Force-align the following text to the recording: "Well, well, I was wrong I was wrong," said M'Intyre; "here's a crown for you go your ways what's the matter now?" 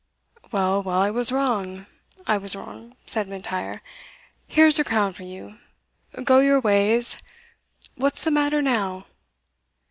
"Well, 0.51 0.81
well, 0.81 0.99
I 0.99 1.11
was 1.11 1.31
wrong 1.31 1.85
I 2.25 2.35
was 2.39 2.55
wrong," 2.55 2.95
said 3.05 3.29
M'Intyre; 3.29 3.81
"here's 4.47 4.79
a 4.79 4.83
crown 4.83 5.13
for 5.13 5.21
you 5.21 5.59
go 6.23 6.39
your 6.39 6.59
ways 6.59 7.19
what's 7.93 8.23
the 8.23 8.31
matter 8.31 8.63
now?" 8.63 9.05